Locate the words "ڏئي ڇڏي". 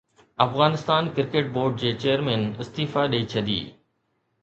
3.13-3.59